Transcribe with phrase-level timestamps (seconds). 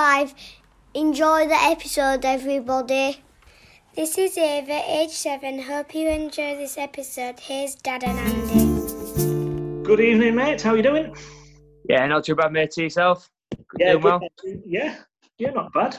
[0.00, 0.34] five.
[0.94, 3.22] Enjoy the episode, everybody.
[3.94, 5.60] This is Ava, age seven.
[5.60, 7.38] Hope you enjoy this episode.
[7.38, 9.82] Here's Dad and Andy.
[9.82, 10.62] Good evening, mates.
[10.62, 11.14] How are you doing?
[11.86, 12.70] Yeah, not too bad, mate.
[12.70, 13.30] To yourself?
[13.78, 14.18] Yeah, Doing good, well.
[14.20, 14.62] thank you.
[14.64, 14.96] yeah,
[15.36, 15.98] yeah, not bad.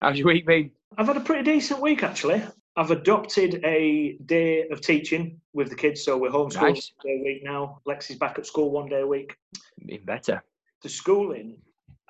[0.00, 0.70] How's your week been?
[0.96, 2.42] I've had a pretty decent week actually.
[2.76, 6.92] I've adopted a day of teaching with the kids, so we're homeschooling Nice.
[7.04, 7.80] day a week now.
[7.86, 9.36] Lexi's back at school one day a week.
[9.84, 10.42] Been better.
[10.82, 11.58] The schooling,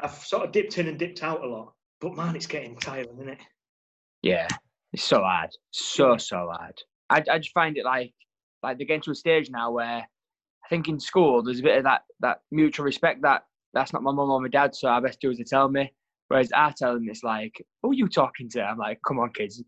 [0.02, 3.16] I've sort of dipped in and dipped out a lot, but man, it's getting tiring,
[3.16, 3.38] isn't it?
[4.22, 4.48] Yeah,
[4.92, 6.80] it's so hard, so so hard.
[7.10, 8.12] I I just find it like
[8.62, 10.06] like they're getting to a stage now where
[10.64, 14.02] I think in school there's a bit of that that mutual respect that that's not
[14.02, 15.92] my mum or my dad, so I best do as they tell me.
[16.28, 18.62] Whereas I tell them it's like, who are you talking to?
[18.62, 19.62] I'm like, come on, kids.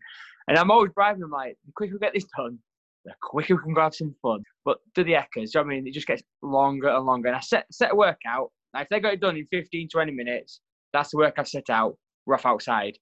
[0.47, 2.57] And I'm always bribing them like, the quicker we get this done,
[3.03, 4.43] the quicker we can go have some fun.
[4.63, 5.87] But do the echoes, do you know I mean?
[5.87, 7.27] It just gets longer and longer.
[7.27, 8.51] And I set set a workout.
[8.75, 10.59] Like if they got it done in 15, 20 minutes,
[10.91, 12.97] that's the work I've set out, rough outside.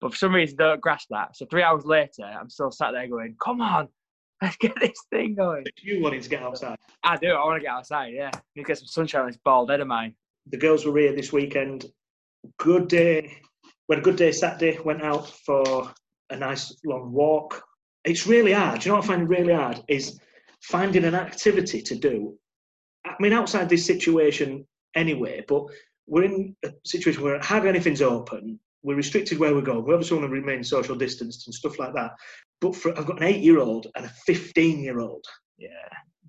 [0.00, 1.36] But for some reason, they don't grasp that.
[1.36, 3.88] So three hours later, I'm still sat there going, come on,
[4.42, 5.64] let's get this thing going.
[5.82, 6.78] You wanting to get outside?
[7.04, 7.28] I do.
[7.28, 8.14] I want to get outside.
[8.14, 10.14] Yeah, need to get some sunshine on this bald head of mine.
[10.46, 11.84] The girls were here this weekend.
[12.58, 13.36] Good day.
[13.88, 14.78] We had a good day Saturday.
[14.82, 15.92] Went out for
[16.30, 17.62] a nice long walk.
[18.04, 18.80] It's really hard.
[18.80, 20.18] Do you know what I find really hard is
[20.62, 22.34] finding an activity to do.
[23.04, 25.64] I mean, outside this situation anyway, but
[26.06, 28.58] we're in a situation where hardly anything's open.
[28.82, 29.80] We're restricted where we go.
[29.80, 32.12] We obviously want to remain social distanced and stuff like that.
[32.60, 35.24] But for, I've got an eight-year-old and a fifteen-year-old.
[35.58, 35.68] Yeah.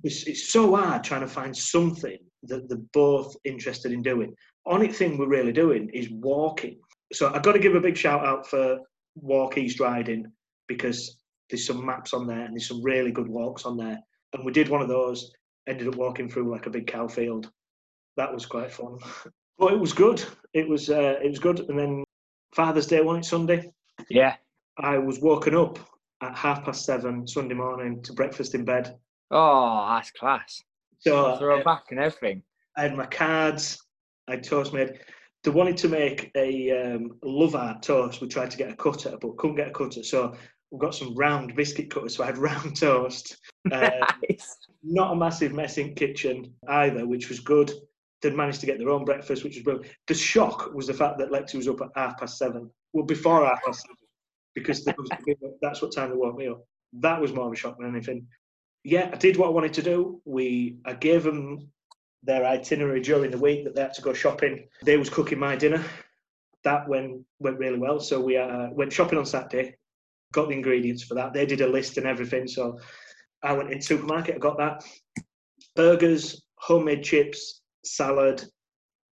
[0.03, 4.33] It's, it's so hard trying to find something that they're both interested in doing.
[4.65, 6.79] Only thing we're really doing is walking.
[7.13, 8.79] So I've got to give a big shout out for
[9.15, 10.25] Walk East Riding
[10.67, 13.99] because there's some maps on there and there's some really good walks on there.
[14.33, 15.31] And we did one of those,
[15.67, 17.51] ended up walking through like a big cow field.
[18.17, 18.97] That was quite fun.
[19.59, 20.23] But it was good.
[20.53, 21.59] It was uh, it was good.
[21.69, 22.03] And then
[22.55, 23.71] Father's Day, wasn't it Sunday?
[24.09, 24.37] Yeah.
[24.79, 25.77] I was woken up
[26.23, 28.97] at half past seven Sunday morning to breakfast in bed.
[29.29, 30.63] Oh, that's class.
[30.97, 32.41] So Throw uh, back and everything.
[32.75, 33.79] I had my cards.
[34.27, 34.99] I had toast made.
[35.43, 38.19] They wanted to make a um, love art toast.
[38.19, 40.01] We tried to get a cutter, but couldn't get a cutter.
[40.01, 40.33] So
[40.71, 42.15] we've got some round biscuit cutters.
[42.15, 43.37] So I had round toast.
[43.71, 43.89] Uh,
[44.29, 44.57] Nice.
[44.81, 47.71] not a massive mess in kitchen either, which was good.
[48.21, 49.91] They'd managed to get their own breakfast, which was brilliant.
[50.07, 52.69] The shock was the fact that Lexi was up at half past seven.
[52.93, 53.95] Well, before half past seven,
[54.53, 54.85] because
[55.61, 56.63] that's what time they woke me up.
[56.93, 58.27] That was more of a shock than anything.
[58.83, 60.21] Yeah, I did what I wanted to do.
[60.25, 61.71] We, I gave them
[62.23, 64.67] their itinerary during the week that they had to go shopping.
[64.83, 65.83] They was cooking my dinner.
[66.63, 67.99] That went went really well.
[67.99, 69.75] So we uh, went shopping on Saturday,
[70.31, 71.33] got the ingredients for that.
[71.33, 72.47] They did a list and everything.
[72.47, 72.79] So
[73.41, 74.83] I went in supermarket, I got that.
[75.75, 78.43] Burgers, homemade chips, salad,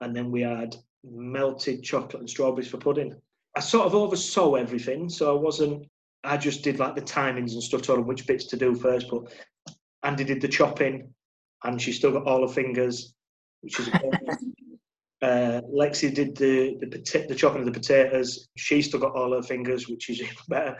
[0.01, 3.15] and then we had melted chocolate and strawberries for pudding.
[3.55, 5.87] I sort of oversaw everything, so I wasn't.
[6.23, 9.07] I just did like the timings and stuff, told them which bits to do first.
[9.09, 9.33] But
[10.03, 11.13] Andy did the chopping,
[11.63, 13.13] and she still got all her fingers,
[13.61, 13.89] which is.
[15.19, 18.47] Uh, Lexi did the the, pota- the chopping of the potatoes.
[18.55, 20.77] She still got all her fingers, which is even better.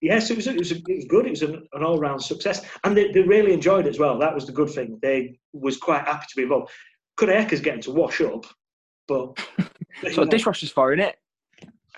[0.00, 1.26] Yes, it was it was, it was good.
[1.26, 4.18] It was an, an all round success, and they, they really enjoyed it as well.
[4.18, 4.98] That was the good thing.
[5.02, 6.70] They was quite happy to be involved.
[7.18, 8.46] Kudaeka's getting to wash up,
[9.08, 9.38] but
[10.12, 11.16] So dishwasher's for, it?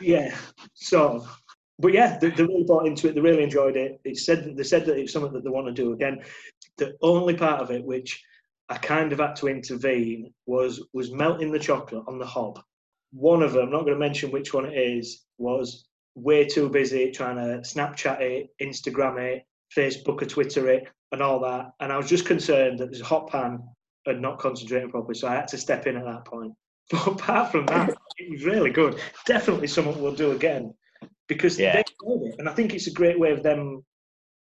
[0.00, 0.36] yeah,
[0.74, 1.26] So.
[1.80, 3.14] But yeah, they, they really bought into it.
[3.14, 4.00] They really enjoyed it.
[4.04, 6.20] It said they said that it's something that they want to do again.
[6.76, 8.20] The only part of it which
[8.68, 12.60] I kind of had to intervene was was melting the chocolate on the hob.
[13.12, 15.86] One of them, I'm not going to mention which one it is, was
[16.16, 21.38] way too busy trying to Snapchat it, Instagram it, Facebook or Twitter it, and all
[21.40, 21.70] that.
[21.80, 23.62] And I was just concerned that there's a hot pan
[24.08, 26.52] and not concentrating properly, so I had to step in at that point.
[26.90, 28.98] But apart from that, it was really good.
[29.26, 30.72] Definitely something we'll do again
[31.28, 31.74] because Yeah.
[31.74, 33.84] they enjoyed it, and I think it's a great way of them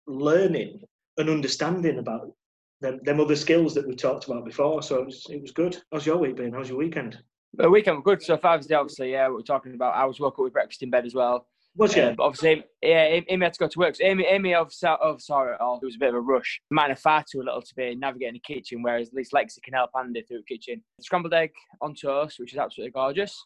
[0.07, 0.81] learning
[1.17, 2.31] and understanding about
[2.79, 4.81] them, them other skills that we talked about before.
[4.81, 5.77] So it was, it was good.
[5.91, 6.53] How's your week been?
[6.53, 7.17] How's your weekend?
[7.55, 8.21] The weekend good.
[8.23, 9.95] So Father's Day, obviously, yeah, we were talking about.
[9.95, 11.45] I was woke up with breakfast in bed as well.
[11.79, 12.13] Was you?
[12.17, 13.95] but obviously, yeah, Amy- had to go to work.
[13.95, 15.79] So Amy, Amy oversaw, oversaw it all.
[15.81, 16.59] It was a bit of a rush.
[16.69, 19.73] Mine are far too little to be navigating the kitchen, whereas at least Lexi can
[19.73, 20.83] help Andy through the kitchen.
[20.99, 23.45] Scrambled egg on toast, which is absolutely gorgeous,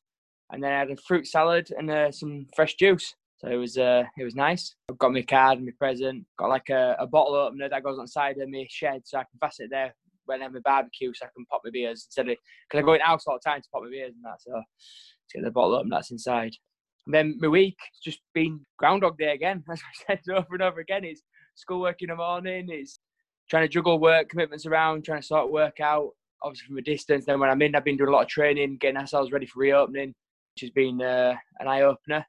[0.51, 3.13] and then I had a fruit salad and uh, some fresh juice.
[3.37, 4.73] So it was uh, it was nice.
[4.89, 6.25] I've got my card and my present.
[6.39, 9.19] Got like a, a bottle opener that goes on the side of my shed, so
[9.19, 9.93] I can pass it there
[10.25, 12.37] when I have my barbecue, so I can pop my beers instead of
[12.67, 14.41] because I go in the house all the time to pop my beers and that.
[14.41, 16.55] So to get the bottle opener that's inside.
[17.05, 20.79] And then my week just been Groundhog Day again, as I said over and over
[20.79, 21.03] again.
[21.03, 21.21] It's
[21.55, 22.99] schoolwork in the morning, it's
[23.49, 26.09] trying to juggle work commitments around, trying to sort work out,
[26.41, 27.25] obviously from a distance.
[27.25, 29.59] Then when I'm in, I've been doing a lot of training, getting ourselves ready for
[29.59, 30.13] reopening.
[30.55, 32.25] which has been uh, an eye opener.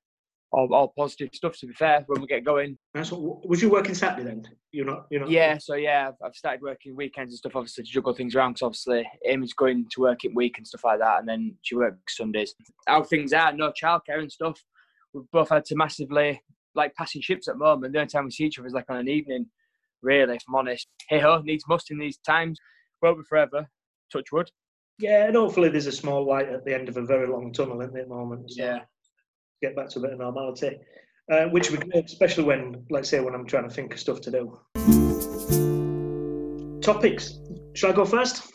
[0.56, 1.58] All, all positive stuff.
[1.58, 2.78] To be fair, when we get going.
[2.94, 4.46] That's what, was you working Saturday then?
[4.70, 5.06] You're not.
[5.10, 5.30] You're not.
[5.30, 5.58] Yeah.
[5.58, 7.56] So yeah, I've, I've started working weekends and stuff.
[7.56, 8.52] Obviously to juggle things around.
[8.52, 11.74] Because obviously Amy's going to work in week and stuff like that, and then she
[11.74, 12.54] works Sundays.
[12.86, 14.62] How things are, no childcare and stuff.
[15.12, 16.40] We've both had to massively
[16.76, 17.92] like passing ships at the moment.
[17.92, 19.46] The only time we see each other is like on an evening.
[20.02, 20.86] Really, if I'm honest.
[21.08, 22.58] Hey ho, needs must in these times.
[23.02, 23.66] Won't be forever.
[24.12, 24.50] Touch wood.
[24.98, 27.82] Yeah, and hopefully there's a small light at the end of a very long tunnel
[27.82, 28.52] at the moment.
[28.52, 28.80] So Yeah.
[29.64, 30.76] Get back to a bit of normality,
[31.32, 33.98] uh, which would be great, especially when, let's say, when I'm trying to think of
[33.98, 34.60] stuff to do.
[36.82, 37.38] Topics.
[37.72, 38.52] Shall I go first?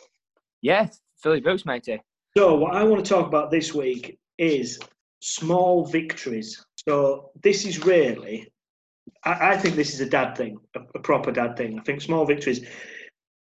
[0.61, 0.87] Yeah,
[1.23, 1.99] Philly boots, matey.
[2.37, 4.77] So, what I want to talk about this week is
[5.19, 6.63] small victories.
[6.87, 8.53] So, this is really,
[9.23, 11.79] I, I think this is a dad thing, a, a proper dad thing.
[11.79, 12.67] I think small victories.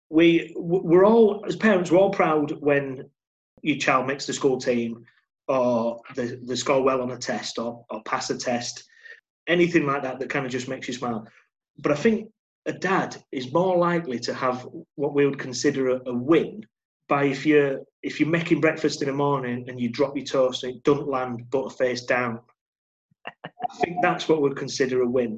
[0.10, 3.10] We we're all as parents, we're all proud when
[3.62, 5.06] your child makes the school team,
[5.48, 8.84] or they, they score well on a test, or or pass a test,
[9.48, 11.28] anything like that that kind of just makes you smile.
[11.80, 12.30] But I think
[12.66, 16.66] a dad is more likely to have what we would consider a, a win
[17.08, 20.64] by if you're if you're making breakfast in the morning and you drop your toast
[20.64, 22.40] and it doesn't land butter face down.
[23.26, 25.38] I think that's what we'd consider a win.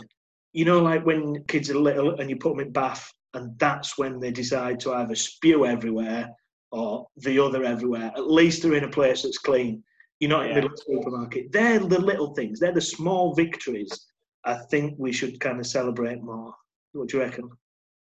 [0.54, 3.98] You know, like when kids are little and you put them in bath, and that's
[3.98, 6.30] when they decide to either spew everywhere
[6.72, 8.12] or the other everywhere.
[8.16, 9.84] At least they're in a place that's clean.
[10.19, 11.51] You're not in the middle of the supermarket.
[11.51, 12.60] They're the little things.
[12.60, 14.07] They're the small victories.
[14.45, 16.54] I think we should kind of celebrate more.
[16.94, 17.50] What do you reckon?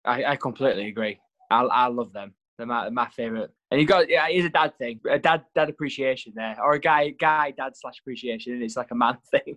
[0.04, 1.18] I, I completely agree.
[1.50, 2.34] I, I love them.
[2.58, 3.48] They're my, my favourite.
[3.70, 6.78] And you got yeah, it's a dad thing, a dad dad appreciation there, or a
[6.78, 8.62] guy guy dad slash appreciation.
[8.62, 9.56] It's like a man thing.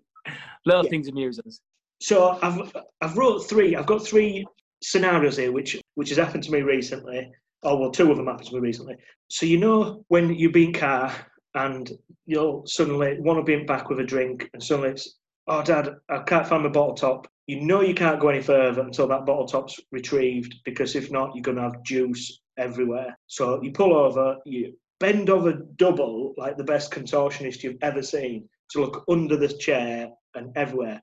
[0.65, 0.89] Little Yeah.
[0.89, 1.59] things amuse us.
[2.01, 3.75] So I've I've wrote three.
[3.75, 4.45] I've got three
[4.81, 7.29] scenarios here, which which has happened to me recently.
[7.63, 8.95] Oh well, two of them happened to me recently.
[9.29, 11.13] So you know when you be in car
[11.57, 11.91] and
[12.25, 15.17] you'll suddenly want to be back with a drink, and suddenly it's
[15.47, 17.27] oh dad, I can't find my bottle top.
[17.47, 21.33] You know you can't go any further until that bottle top's retrieved because if not,
[21.33, 23.17] you're gonna have juice everywhere.
[23.27, 28.49] So you pull over, you bend over double like the best contortionist you've ever seen
[28.71, 31.01] to look under the chair and everywhere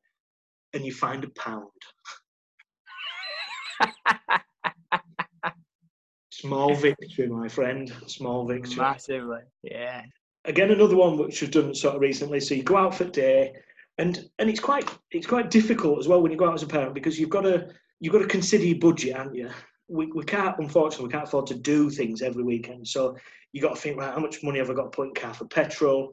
[0.75, 1.71] and you find a pound.
[6.33, 7.91] Small victory, my friend.
[8.07, 8.77] Small victory.
[8.77, 10.03] Massively, yeah.
[10.47, 12.41] Again, another one which was done sort of recently.
[12.41, 13.55] So you go out for day,
[13.99, 16.67] and and it's quite it's quite difficult as well when you go out as a
[16.67, 17.69] parent because you've got to
[18.01, 19.51] you've got to consider your budget, haven't you?
[19.89, 22.87] We, we can't unfortunately we can't afford to do things every weekend.
[22.89, 23.17] So
[23.53, 25.33] you got to think right, how much money have I got to put in car
[25.33, 26.13] for petrol?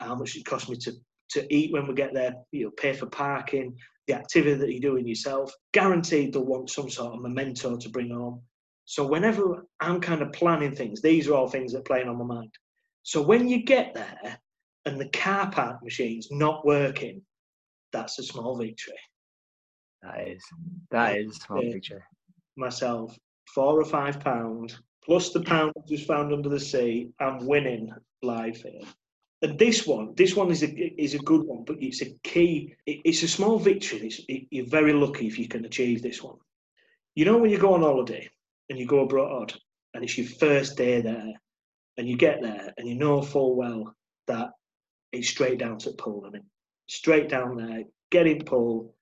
[0.00, 0.92] How much it costs me to
[1.30, 2.34] to eat when we get there?
[2.50, 3.76] You know, pay for parking,
[4.06, 5.52] the activity that you're doing yourself.
[5.72, 8.40] Guaranteed they'll want some sort of memento to bring home.
[8.86, 12.16] So whenever I'm kind of planning things, these are all things that are playing on
[12.16, 12.50] my mind.
[13.08, 14.38] So when you get there
[14.84, 17.22] and the car park machine's not working,
[17.90, 19.00] that's a small victory.
[20.02, 20.44] That is
[20.90, 22.04] that is a small picture.
[22.58, 23.16] Myself,
[23.54, 27.08] four or five pound plus the pound I just found under the sea.
[27.18, 28.82] I'm winning live here.
[29.40, 32.74] And this one, this one is a is a good one, but it's a key.
[32.84, 34.00] It, it's a small victory.
[34.00, 36.36] It's, it, you're very lucky if you can achieve this one.
[37.14, 38.28] You know when you go on holiday
[38.68, 39.54] and you go abroad
[39.94, 41.32] and it's your first day there,
[41.98, 43.94] and you get there and you know full well
[44.28, 44.50] that
[45.12, 46.24] it's straight down to the pool.
[46.26, 46.44] I mean,
[46.86, 48.94] straight down there, get in pool.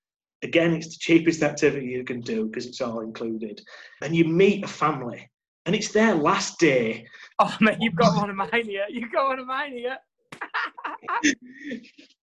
[0.42, 3.60] Again, it's the cheapest activity you can do because it's all included.
[4.02, 5.28] And you meet a family,
[5.66, 7.06] and it's their last day.
[7.38, 8.86] Oh man, you've got one of mine here.
[8.88, 9.98] You've got one of mine here.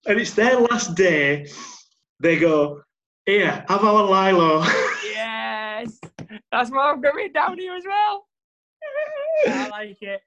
[0.07, 1.45] and it's their last day.
[2.19, 2.81] They go,
[3.27, 4.65] Here, have our Lilo.
[5.13, 5.99] Yes,
[6.51, 8.25] that's what I've got written down here as well.
[9.47, 10.21] I like it.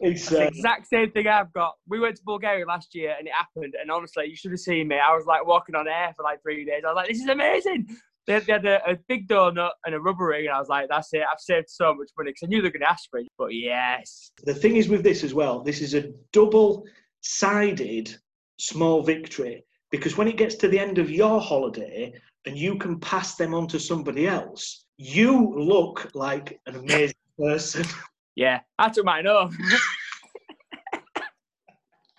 [0.00, 1.74] It's, That's the uh, exact same thing I've got.
[1.88, 3.74] We went to Bulgaria last year and it happened.
[3.80, 4.96] And honestly, you should have seen me.
[4.96, 6.82] I was like walking on air for like three days.
[6.84, 7.88] I was like, this is amazing.
[8.26, 10.46] They had, they had a, a big donut and a rubber ring.
[10.46, 11.22] And I was like, that's it.
[11.22, 13.26] I've saved so much money because I knew they were going to ask for it.
[13.38, 14.30] But yes.
[14.44, 16.84] the thing is with this as well, this is a double
[17.22, 18.14] sided
[18.58, 22.12] small victory because when it gets to the end of your holiday
[22.46, 27.84] and you can pass them on to somebody else, you look like an amazing person.
[28.38, 29.58] Yeah, I took mine home.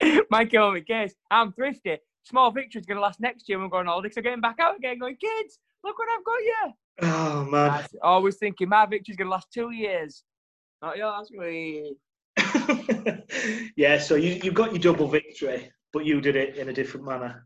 [0.29, 1.15] mine came home case.
[1.31, 1.95] I'm thrifty.
[2.23, 4.09] Small victory's going to last next year when we're going on holiday.
[4.13, 6.73] So getting back out again going, kids, look what I've got you.
[7.03, 7.69] Oh man.
[7.69, 10.25] I was always thinking my victory's going to last two years.
[10.81, 11.31] Not yours.
[11.37, 11.95] Wee.
[13.77, 17.05] yeah, so you you got your double victory, but you did it in a different
[17.05, 17.45] manner.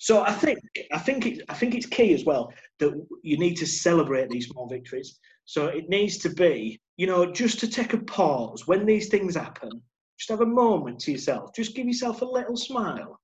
[0.00, 0.58] So I think
[0.90, 4.48] I think it, I think it's key as well that you need to celebrate these
[4.48, 5.18] small victories.
[5.44, 9.36] So it needs to be, you know, just to take a pause when these things
[9.36, 9.82] happen
[10.18, 11.50] Just have a moment to yourself.
[11.54, 13.20] Just give yourself a little smile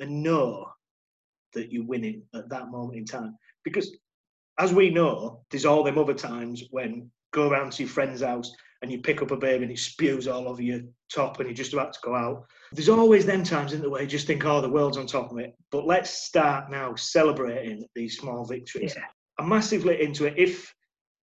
[0.00, 0.66] and know
[1.54, 3.36] that you're winning at that moment in time.
[3.64, 3.96] Because
[4.58, 8.52] as we know, there's all them other times when go around to your friend's house
[8.82, 10.80] and you pick up a baby and it spews all over your
[11.12, 12.44] top and you're just about to go out.
[12.72, 15.30] There's always them times in the way you just think, oh, the world's on top
[15.30, 15.54] of it.
[15.70, 18.94] But let's start now celebrating these small victories.
[18.96, 19.04] Yeah.
[19.38, 20.34] I'm massively into it.
[20.36, 20.72] If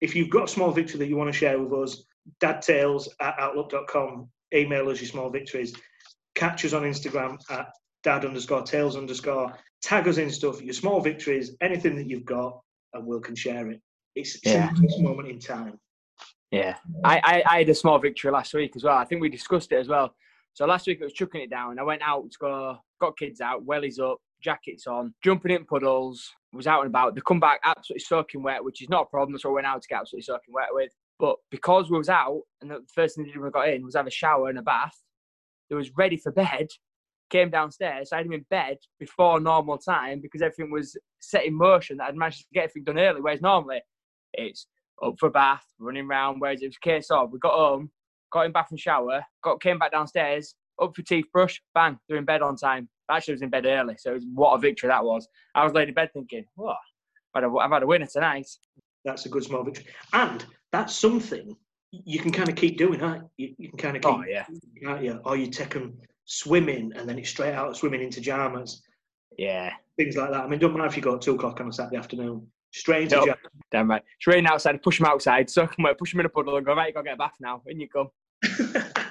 [0.00, 2.04] if you've got a small victory that you want to share with us,
[2.40, 5.74] dadtales at outlook.com, email us your small victories.
[6.34, 7.68] Catch us on Instagram at
[8.02, 9.54] dad underscore tails underscore.
[9.82, 12.60] Tag us in stuff, your small victories, anything that you've got,
[12.94, 13.80] and we can share it.
[14.14, 14.70] It's, it's Yeah.
[14.80, 15.78] this moment in time.
[16.50, 18.96] Yeah, I, I, I had a small victory last week as well.
[18.96, 20.14] I think we discussed it as well.
[20.54, 21.78] So last week it was chucking it down.
[21.78, 26.30] I went out to go, got kids out, wellies up, jackets on, jumping in puddles,
[26.56, 27.14] was out and about.
[27.14, 29.38] They come back absolutely soaking wet, which is not a problem.
[29.38, 30.92] So I went out to get absolutely soaking wet with.
[31.18, 33.96] But because we was out, and the first thing they did when got in was
[33.96, 34.96] have a shower and a bath,
[35.68, 36.68] they was ready for bed,
[37.30, 38.10] came downstairs.
[38.12, 42.08] I had him in bed before normal time because everything was set in motion that
[42.08, 43.20] I'd managed to get everything done early.
[43.20, 43.80] Whereas normally
[44.32, 44.66] it's
[45.02, 46.40] up for a bath, running around.
[46.40, 47.90] Whereas it was case of we got home,
[48.32, 52.18] got in bath and shower, got came back downstairs, up for teeth brush, bang, they're
[52.18, 52.88] in bed on time.
[53.10, 55.28] Actually, I was in bed early, so was, what a victory that was.
[55.54, 56.76] I was laying in bed thinking, what?
[57.34, 58.48] I've had a, I've had a winner tonight.
[59.04, 59.86] That's a good small victory.
[60.12, 61.56] And that's something
[61.92, 63.20] you can kind of keep doing, huh?
[63.36, 64.46] You, you can kind of oh, keep, Oh yeah,
[64.82, 65.20] can't you?
[65.24, 68.82] Or you take them swimming and then it's straight out swimming into jammers,
[69.38, 70.42] yeah, things like that.
[70.42, 73.04] I mean, don't matter if you go at two o'clock on a Saturday afternoon, straight
[73.04, 73.26] into Nope.
[73.26, 73.36] jam.
[73.70, 74.02] damn right.
[74.18, 74.82] It's raining outside.
[74.82, 76.88] Push them outside, soak them wet, push them in a puddle, and go right.
[76.88, 77.62] You got to get a bath now.
[77.66, 78.08] In you come.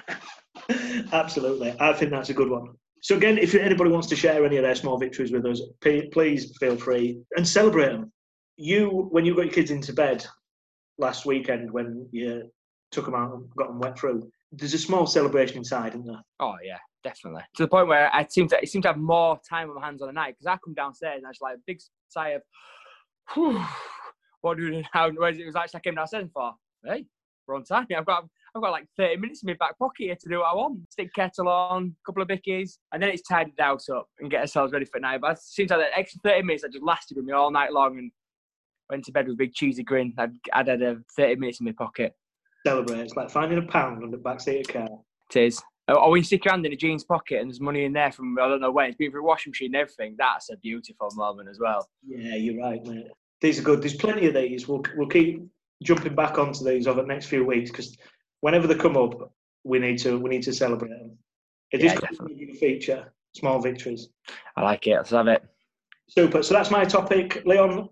[1.12, 1.74] Absolutely.
[1.80, 2.68] I think that's a good one.
[3.02, 5.60] So, again, if anybody wants to share any of their small victories with us,
[6.12, 8.12] please feel free and celebrate them.
[8.56, 10.26] You, when you got your kids into bed
[10.98, 12.50] last weekend, when you
[12.90, 16.22] took them out and got them wet through, there's a small celebration inside, isn't there?
[16.40, 17.42] Oh yeah, definitely.
[17.56, 19.84] To the point where I seem to I seem to have more time on my
[19.84, 22.30] hands on the night because I come downstairs and I was like a big sigh
[22.30, 22.42] of,
[23.34, 23.62] Whew,
[24.40, 25.08] what do we do now?
[25.08, 27.04] It was actually I came downstairs and thought, hey,
[27.46, 27.86] we're on time.
[27.96, 28.24] I've got
[28.56, 30.90] I've got like 30 minutes in my back pocket here to do what I want.
[30.90, 34.72] Stick kettle on, couple of bickies, and then it's tidied house up and get ourselves
[34.72, 35.20] ready for night.
[35.20, 37.72] But it seems like that extra 30 minutes that just lasted with me all night
[37.72, 38.10] long and
[38.88, 40.14] went to bed with a big cheesy grin.
[40.16, 42.14] I'd, I'd had a 30 minutes in my pocket.
[42.66, 43.00] Celebrate.
[43.00, 44.98] It's like finding a pound under the back seat of a car.
[45.34, 45.62] It is.
[45.88, 47.92] Or or when you stick your hand in a jeans pocket and there's money in
[47.92, 50.16] there from I don't know where, it's been for a washing machine and everything.
[50.18, 51.86] That's a beautiful moment as well.
[52.06, 53.08] Yeah, you're right, mate.
[53.42, 53.82] These are good.
[53.82, 54.66] There's plenty of these.
[54.66, 55.46] We'll we'll keep
[55.82, 57.96] jumping back onto these over the next few weeks because
[58.40, 59.32] whenever they come up,
[59.64, 61.18] we need to we need to celebrate them.
[61.72, 63.12] It is Yeah, to a feature.
[63.34, 64.08] Small victories.
[64.56, 64.96] I like it.
[64.96, 65.44] Let's have it.
[66.08, 66.42] Super.
[66.42, 67.88] So that's my topic, Leon.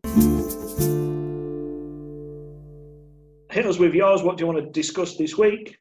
[3.51, 4.23] Hit us with yours.
[4.23, 5.79] What do you want to discuss this week?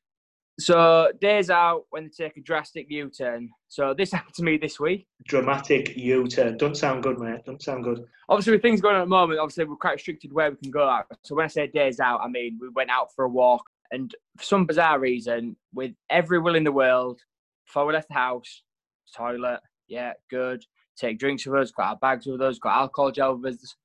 [0.59, 3.49] So days out when they take a drastic U-turn.
[3.69, 5.07] So this happened to me this week.
[5.27, 6.57] Dramatic U-turn.
[6.57, 7.41] Don't sound good, mate.
[7.45, 8.03] Don't sound good.
[8.29, 10.71] Obviously, with things going on at the moment, obviously we're quite restricted where we can
[10.71, 11.05] go out.
[11.23, 14.13] So when I say days out, I mean we went out for a walk, and
[14.37, 17.21] for some bizarre reason, with every will in the world,
[17.65, 18.63] before we left the house,
[19.15, 20.63] toilet, yeah, good.
[20.97, 23.75] Take drinks with us, got our bags with us, got alcohol gel with us,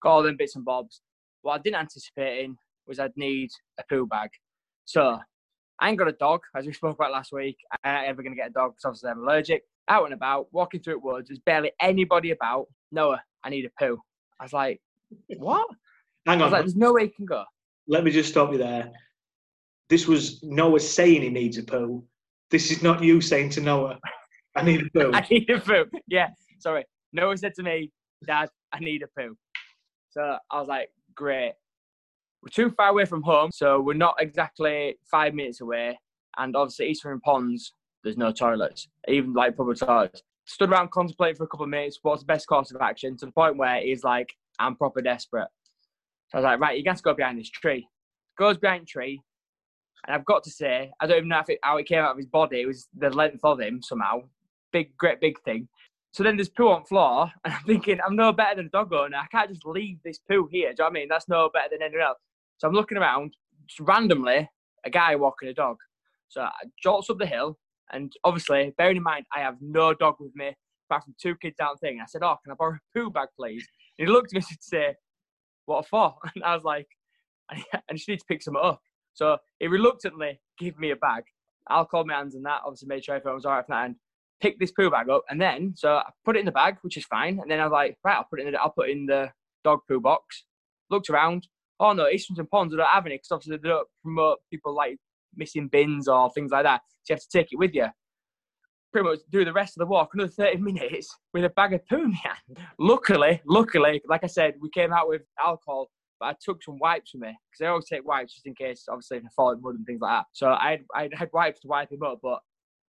[0.00, 1.00] got all them bits and bobs.
[1.42, 3.50] What I didn't anticipate in was I'd need
[3.80, 4.30] a poo bag.
[4.84, 5.18] So
[5.80, 7.56] I ain't got a dog, as we spoke about last week.
[7.82, 9.64] I ain't ever going to get a dog because obviously I'm allergic.
[9.88, 12.66] Out and about, walking through woods, there's barely anybody about.
[12.92, 14.00] Noah, I need a poo.
[14.38, 14.80] I was like,
[15.36, 15.66] what?
[16.26, 16.52] Hang I was on.
[16.52, 17.44] like, there's no way you can go.
[17.88, 18.92] Let me just stop you there.
[19.88, 22.04] This was Noah saying he needs a poo.
[22.50, 23.98] This is not you saying to Noah,
[24.54, 25.10] I need a poo.
[25.12, 25.86] I need a poo.
[26.06, 26.28] Yeah,
[26.58, 26.84] sorry.
[27.12, 27.90] Noah said to me,
[28.26, 29.36] Dad, I need a poo.
[30.10, 31.54] So I was like, great.
[32.42, 35.98] We're too far away from home, so we're not exactly five minutes away.
[36.36, 37.72] And obviously, Eastern Ponds,
[38.04, 40.22] there's no toilets, even like public toilets.
[40.46, 43.26] Stood around contemplating for a couple of minutes what's the best course of action to
[43.26, 45.48] the point where he's like, I'm proper desperate.
[46.28, 47.86] So I was like, right, you got to go behind this tree.
[48.38, 49.20] Goes behind the tree,
[50.06, 52.16] and I've got to say, I don't even know it, how it came out of
[52.16, 52.60] his body.
[52.60, 54.22] It was the length of him somehow.
[54.72, 55.68] Big, great big thing.
[56.12, 58.92] So then there's poo on floor, and I'm thinking, I'm no better than a dog
[58.92, 59.16] owner.
[59.16, 60.68] I can't just leave this poo here.
[60.68, 61.08] Do you know what I mean?
[61.08, 62.18] That's no better than anyone else.
[62.58, 63.34] So I'm looking around,
[63.66, 64.48] just randomly,
[64.84, 65.76] a guy walking a dog.
[66.28, 66.50] So I
[66.82, 67.58] jolts up the hill,
[67.92, 70.54] and obviously, bearing in mind, I have no dog with me,
[70.88, 72.00] apart from two kids down the thing.
[72.00, 73.66] I said, Oh, can I borrow a poo bag, please?
[73.98, 74.96] And he looked at me and said,
[75.66, 76.14] What for?
[76.34, 76.86] And I was like,
[77.50, 77.62] I
[77.92, 78.80] just need to pick some up.
[79.18, 81.24] So he reluctantly gave me a bag.
[81.66, 83.84] I'll call my hands and that, obviously made sure everything was all right from that
[83.86, 83.96] end.
[84.40, 86.96] Picked this poo bag up and then so I put it in the bag, which
[86.96, 87.40] is fine.
[87.40, 89.32] And then I was like, right, I'll put it in the I'll put in the
[89.64, 90.44] dog poo box.
[90.88, 91.48] Looked around.
[91.80, 94.98] Oh no, Eastern Ponds don't have any because obviously they don't promote people like
[95.34, 96.82] missing bins or things like that.
[97.02, 97.86] So you have to take it with you.
[98.92, 101.84] Pretty much do the rest of the walk another 30 minutes with a bag of
[101.88, 102.58] poo in hand.
[102.78, 107.14] Luckily, luckily, like I said, we came out with alcohol, but I took some wipes
[107.14, 109.60] with me because I always take wipes just in case, obviously, if I fall in
[109.60, 110.26] mud and things like that.
[110.32, 112.40] So I had, I had wipes to wipe him up, but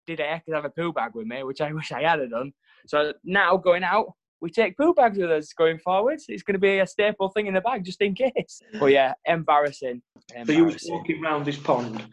[0.08, 2.52] did I have a poo bag with me, which I wish I had done.
[2.88, 6.20] So now going out, we take poo bags with us going forward.
[6.28, 8.62] It's going to be a staple thing in the bag just in case.
[8.80, 10.02] But yeah, embarrassing.
[10.34, 10.46] embarrassing.
[10.46, 12.08] So you were walking around this pond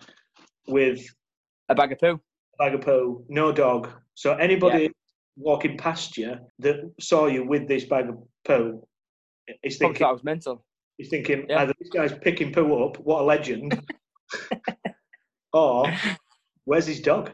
[0.67, 1.07] with
[1.69, 2.21] a bag of poo.
[2.59, 3.91] A bag of poo, no dog.
[4.15, 4.89] So anybody yeah.
[5.37, 8.83] walking past you that saw you with this bag of poo
[9.63, 10.65] is thinking that was mental.
[10.99, 11.63] He's thinking yeah.
[11.63, 13.81] either this guy's picking poo up, what a legend,
[15.53, 15.93] or
[16.65, 17.33] where's his dog?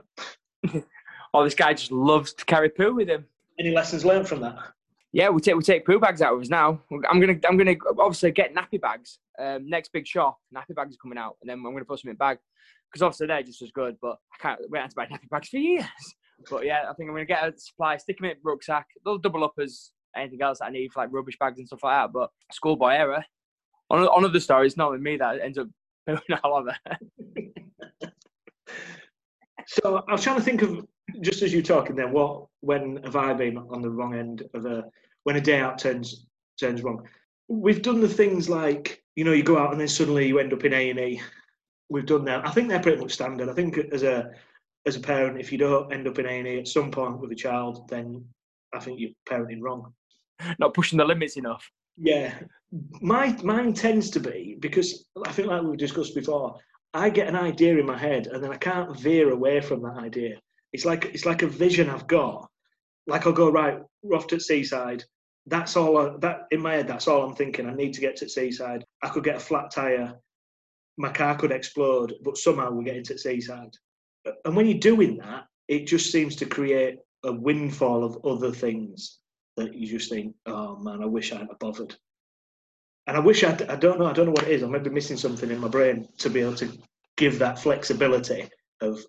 [1.33, 3.25] or this guy just loves to carry poo with him.
[3.59, 4.59] Any lessons learned from that?
[5.13, 6.81] Yeah, we take we take poo bags out of us now.
[7.11, 9.19] I'm gonna I'm gonna obviously get nappy bags.
[9.39, 12.11] Um, next big shop, nappy bags are coming out, and then I'm gonna put some
[12.11, 12.39] in bag
[12.91, 13.97] because obviously they're just as good.
[14.01, 15.85] But I can't wait to buy nappy bags for years.
[16.51, 18.89] But yeah, I think I'm gonna get a supply, stick them in rucksack.
[19.05, 21.95] They'll double up as anything else I need for like rubbish bags and stuff like
[21.95, 22.13] that.
[22.13, 23.25] But schoolboy error.
[23.93, 25.69] On on other stories, not with me that ends up
[26.45, 26.75] over.
[29.67, 30.85] so I was trying to think of
[31.21, 34.65] just as you're talking then, what when have I been on the wrong end of
[34.65, 34.85] a
[35.25, 36.27] when a day out turns
[36.59, 37.07] turns wrong?
[37.49, 40.53] We've done the things like you know you go out and then suddenly you end
[40.53, 41.21] up in A and E.
[41.91, 42.47] We've done that.
[42.47, 43.51] I think they're pretty much standard.
[43.51, 44.31] I think as a
[44.87, 47.21] as a parent, if you don't end up in A and E at some point
[47.21, 48.25] with a child, then
[48.75, 49.93] I think you're parenting wrong.
[50.59, 51.71] Not pushing the limits enough.
[51.97, 52.35] Yeah,
[53.01, 56.59] my mine tends to be because I think like we discussed before.
[56.95, 59.97] I get an idea in my head and then I can't veer away from that
[59.97, 60.39] idea.
[60.73, 62.49] It's like it's like a vision I've got.
[63.07, 65.05] Like I'll go right, we're off to Seaside.
[65.47, 65.99] That's all.
[65.99, 67.67] I, that in my head, that's all I'm thinking.
[67.67, 68.85] I need to get to Seaside.
[69.03, 70.15] I could get a flat tire.
[70.97, 73.75] My car could explode, but somehow we're getting to Seaside.
[74.45, 79.19] And when you're doing that, it just seems to create a windfall of other things
[79.57, 81.95] that you just think, oh um, man, I wish I hadn't bothered.
[83.07, 84.63] And I wish I'd, I don't know, I don't know what it is.
[84.63, 86.73] I may be missing something in my brain to be able to
[87.17, 88.49] give that flexibility
[88.81, 89.01] of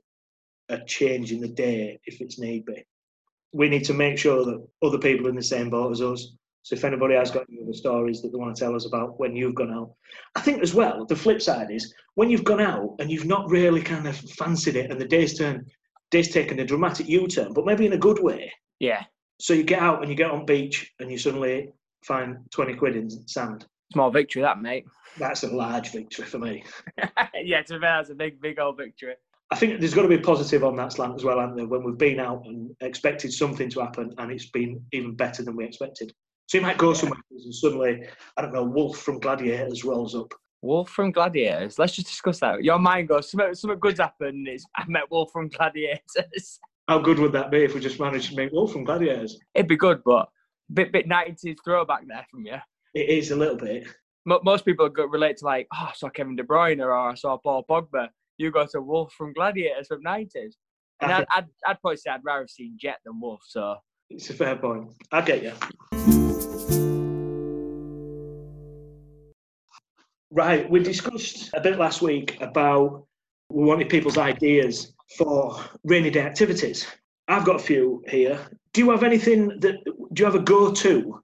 [0.70, 2.84] a change in the day if it's need be.
[3.54, 6.34] We need to make sure that other people are in the same boat as us.
[6.64, 9.20] So if anybody has got any other stories that they want to tell us about
[9.20, 9.94] when you've gone out,
[10.36, 13.50] I think as well the flip side is when you've gone out and you've not
[13.50, 15.66] really kind of fancied it, and the day's turn,
[16.10, 18.52] day's taken a dramatic U-turn, but maybe in a good way.
[18.80, 19.04] Yeah.
[19.40, 21.70] So you get out and you get on beach and you suddenly
[22.06, 23.66] find twenty quid in sand.
[23.92, 24.86] Small victory, that mate.
[25.18, 26.64] That's a large victory for me.
[27.44, 29.14] yeah, to be that's a big, big old victory.
[29.52, 31.68] I think there's got to be a positive on that slant as well, there?
[31.68, 35.56] When we've been out and expected something to happen, and it's been even better than
[35.56, 36.12] we expected.
[36.48, 40.34] So you might go somewhere and suddenly, I don't know, Wolf from Gladiators rolls up.
[40.64, 41.78] Wolf from Gladiators.
[41.78, 42.64] Let's just discuss that.
[42.64, 44.48] Your mind goes, something, something good's happened.
[44.48, 46.60] It's, I met Wolf from Gladiators.
[46.88, 49.40] How good would that be if we just managed to make Wolf from Gladiators?
[49.56, 50.28] It'd be good, but
[50.74, 52.58] bit bit 90s throwback there from you.
[52.94, 53.88] It is a little bit.
[54.26, 57.66] Most people relate to like, oh, I saw Kevin De Bruyne or I saw Paul
[57.70, 60.54] Pogba you got a Wolf from Gladiators from 90s.
[61.02, 63.76] And I'd, I'd, I'd, probably say I'd rather have seen Jet than Wolf, so.
[64.10, 64.90] It's a fair point.
[65.12, 65.54] I get you.
[70.32, 73.06] Right, we discussed a bit last week about
[73.50, 76.88] we wanted people's ideas for rainy day activities.
[77.28, 78.40] I've got a few here.
[78.74, 81.22] Do you have anything that, do you have a go to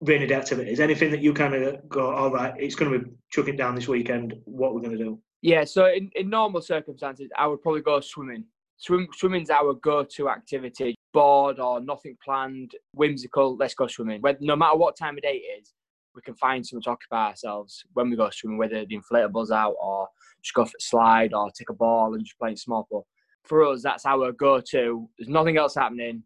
[0.00, 0.80] rainy day activities?
[0.80, 3.88] Anything that you kind of go, all right, it's going to be chucking down this
[3.88, 5.20] weekend, what we're going to do?
[5.42, 8.44] Yeah, so in, in normal circumstances, I would probably go swimming.
[8.76, 10.94] Swim, swimming's our go-to activity.
[11.12, 13.56] Bored or nothing planned, whimsical.
[13.56, 14.20] Let's go swimming.
[14.40, 15.72] No matter what time of day it is,
[16.14, 18.58] we can find something to occupy ourselves when we go swimming.
[18.58, 20.08] Whether the inflatables out or
[20.42, 23.06] just go for a slide or take a ball and just play small pool.
[23.44, 25.08] For us, that's our go-to.
[25.18, 26.22] There's nothing else happening.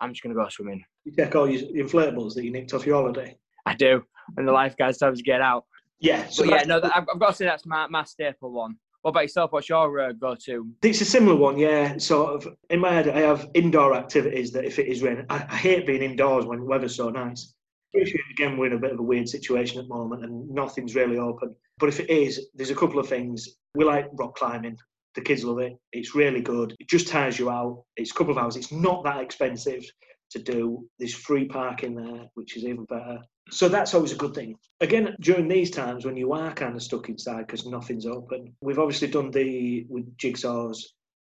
[0.00, 0.84] I'm just gonna go swimming.
[1.04, 3.36] You take all your inflatables that you nicked off your holiday.
[3.66, 4.02] I do,
[4.36, 5.64] and the lifeguards tell us to get out.
[6.00, 6.26] Yeah.
[6.28, 8.76] So yeah, no, I've, I've, got to say that's my, my staple one.
[9.02, 9.52] What about yourself?
[9.52, 10.66] What's your uh, go-to?
[10.82, 11.96] It's a similar one, yeah.
[11.98, 15.44] Sort of in my head, I have indoor activities that if it is raining, I,
[15.48, 17.53] I hate being indoors when the weather's so nice.
[17.94, 20.96] Appreciate again we're in a bit of a weird situation at the moment and nothing's
[20.96, 21.54] really open.
[21.78, 23.48] But if it is, there's a couple of things.
[23.76, 24.78] We like rock climbing.
[25.14, 25.76] The kids love it.
[25.92, 26.74] It's really good.
[26.80, 27.84] It just tires you out.
[27.96, 28.56] It's a couple of hours.
[28.56, 29.84] It's not that expensive
[30.30, 30.88] to do.
[30.98, 33.20] There's free parking there, which is even better.
[33.50, 34.56] So that's always a good thing.
[34.80, 38.80] Again, during these times when you are kind of stuck inside because nothing's open, we've
[38.80, 40.78] obviously done the with jigsaws,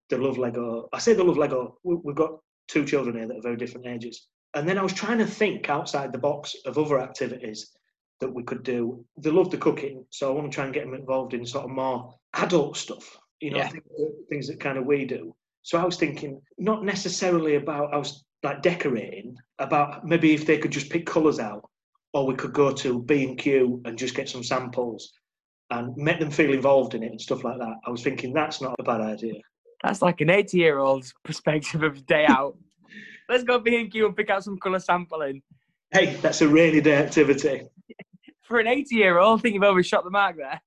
[0.10, 0.90] the love Lego.
[0.94, 1.80] I say the love Lego.
[1.84, 5.18] We've got two children here that are very different ages, and then I was trying
[5.20, 7.72] to think outside the box of other activities
[8.20, 9.04] that we could do.
[9.18, 11.66] They love the cooking, so I want to try and get them involved in sort
[11.66, 13.18] of more adult stuff.
[13.40, 13.70] you know, Yeah.
[13.70, 15.34] things, that, things that kind of we do.
[15.64, 20.60] So I was thinking, not necessarily about, I was like decorating, about maybe if they
[20.60, 21.68] could just pick colours out,
[22.14, 25.12] or we could go to B&Q and just get some samples
[25.72, 27.78] and make them feel involved in it and stuff like that.
[27.88, 29.42] I was thinking that's not a bad idea.
[29.84, 32.56] That's like an 80 year old's perspective of day out.
[33.32, 35.42] Let's go B&Q and pick out some colour sampling.
[35.92, 37.62] Hey, that's a rainy day activity.
[38.44, 40.62] For an 80 year old, I think you've overshot the mark there.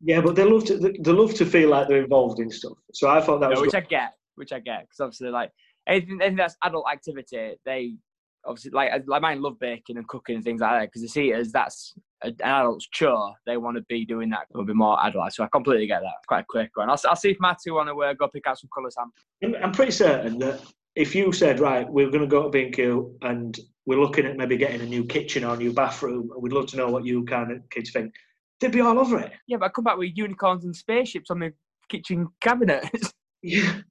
[0.00, 2.78] Yeah, but they love to they love to feel like they're involved in stuff.
[2.92, 3.82] So I thought that No, was which good.
[3.82, 5.50] I get, which I get, because obviously, like
[5.88, 7.96] anything, anything that's adult activity, they
[8.44, 11.32] obviously like like mine love baking and cooking and things like that because they see
[11.32, 13.34] it as that's an adult's chore.
[13.44, 15.32] They want to be doing that a bit more adult.
[15.32, 16.12] So I completely get that.
[16.18, 16.88] It's quite a quick one.
[16.88, 19.24] I'll, I'll see if Matthew want to uh, go pick out some colour samples.
[19.42, 20.60] I'm, I'm pretty certain that
[20.98, 23.56] if you said right, we're going to go to B&Q and
[23.86, 26.66] we're looking at maybe getting a new kitchen or a new bathroom, and we'd love
[26.66, 28.12] to know what you kind of kids think,
[28.60, 29.30] they'd be all over it.
[29.46, 31.52] Yeah, but I come back with unicorns and spaceships on the
[31.88, 32.84] kitchen cabinet.
[33.40, 33.82] Yeah.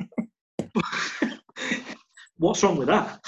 [2.38, 3.20] What's wrong with that?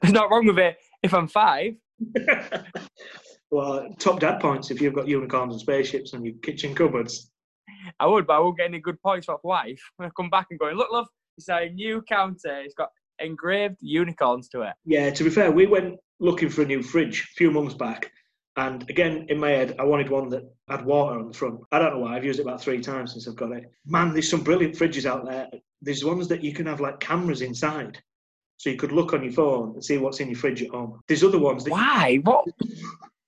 [0.00, 1.74] There's not wrong with it if I'm five.
[3.50, 7.32] well, top dad points if you've got unicorns and spaceships on your kitchen cupboards.
[7.98, 9.80] I would, but I won't get any good points off wife.
[9.96, 12.60] When I come back and going, look, love, it's a new counter.
[12.60, 14.74] It's got engraved unicorns to it.
[14.84, 18.10] Yeah, to be fair, we went looking for a new fridge a few months back.
[18.58, 21.60] And again, in my head, I wanted one that had water on the front.
[21.72, 22.16] I don't know why.
[22.16, 23.70] I've used it about three times since I've got it.
[23.84, 25.48] Man, there's some brilliant fridges out there.
[25.82, 27.98] There's ones that you can have like cameras inside.
[28.56, 31.00] So you could look on your phone and see what's in your fridge at home.
[31.06, 32.18] There's other ones that Why?
[32.22, 32.46] What?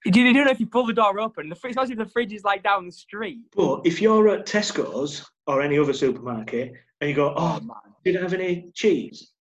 [0.05, 1.51] You you don't know if you pull the door open.
[1.51, 3.41] The fridge, especially if the fridge is like down the street.
[3.55, 7.88] But if you're at Tesco's or any other supermarket and you go, oh, oh man,
[8.13, 9.33] did I have any cheese?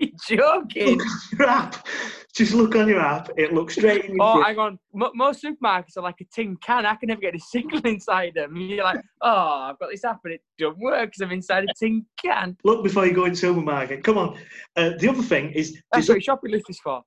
[0.00, 0.98] you're joking.
[0.98, 1.86] Look on your app.
[2.34, 3.30] Just look on your app.
[3.36, 4.46] It looks straight in your Oh, fridge.
[4.46, 4.78] hang on.
[4.92, 6.84] Mo most supermarkets are like a tin can.
[6.84, 8.56] I can never get a signal inside them.
[8.56, 11.68] You're like, oh, I've got this app and it doesn't work because I'm inside a
[11.78, 12.56] tin can.
[12.64, 14.02] Look before you go in the supermarket.
[14.02, 14.38] Come on.
[14.74, 17.02] Uh, the other thing is That's there's, what your shopping list is for.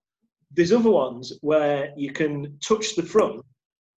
[0.52, 3.44] there's other ones where you can touch the front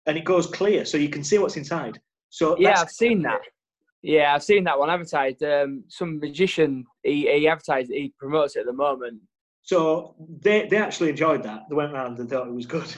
[0.07, 1.99] and it goes clear so you can see what's inside.
[2.29, 3.41] So Yeah, that's- I've seen that.
[4.03, 5.43] Yeah, I've seen that one advertised.
[5.43, 9.21] Um, some magician, he, he advertised, he promotes it at the moment.
[9.63, 11.61] So they, they actually enjoyed that.
[11.69, 12.93] They went around and thought it was good.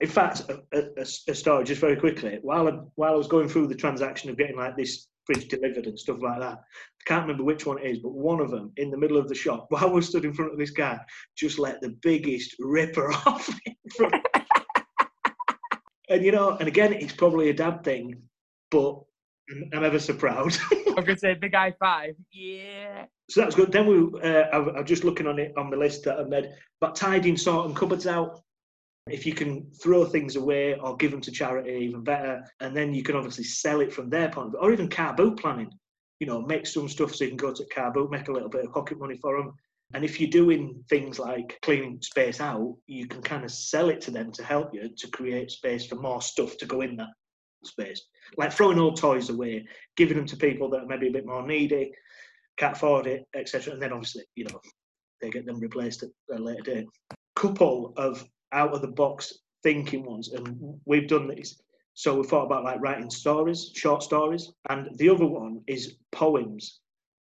[0.00, 2.38] In fact, a, a- a- a story just very quickly.
[2.42, 5.86] While I, while I was going through the transaction of getting like this fridge delivered
[5.86, 8.70] and stuff like that, I can't remember which one it is, but one of them
[8.76, 10.98] in the middle of the shop, while we stood in front of this guy,
[11.36, 13.48] just let the biggest ripper off.
[16.08, 18.22] and you know, and again, it's probably a dad thing,
[18.70, 19.00] but
[19.50, 20.56] I'm, I'm ever so proud.
[20.96, 22.14] I'm gonna say big high five.
[22.32, 23.06] Yeah.
[23.30, 23.72] So that's good.
[23.72, 26.50] Then we, uh, I, I'm just looking on it on the list that I made.
[26.80, 28.40] But tidying, sorting cupboards out.
[29.10, 32.42] If you can throw things away or give them to charity, even better.
[32.60, 35.14] And then you can obviously sell it from their point of view, or even car
[35.14, 35.70] boot planning.
[36.20, 38.48] You know, make some stuff so you can go to car boot, make a little
[38.48, 39.52] bit of pocket money for them.
[39.92, 44.00] And if you're doing things like cleaning space out, you can kind of sell it
[44.02, 47.08] to them to help you to create space for more stuff to go in that
[47.66, 48.02] space.
[48.36, 51.46] Like throwing old toys away, giving them to people that are maybe a bit more
[51.46, 51.92] needy,
[52.56, 53.72] can't afford it, etc.
[53.72, 54.60] And then obviously, you know,
[55.20, 56.86] they get them replaced at a later date.
[57.36, 61.60] Couple of out of the box thinking ones, and we've done these.
[61.94, 66.80] So we thought about like writing stories, short stories, and the other one is poems.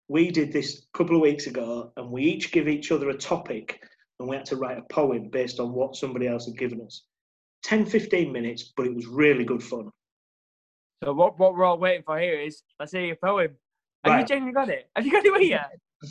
[0.08, 3.16] We did this a couple of weeks ago, and we each give each other a
[3.16, 3.80] topic,
[4.18, 7.04] and we had to write a poem based on what somebody else had given us.
[7.64, 9.90] 10, 15 minutes, but it was really good fun.
[11.02, 13.50] So what what we're all waiting for here is let's hear your poem.
[14.04, 14.88] Have you genuinely got it?
[14.94, 15.58] Have you got it with you?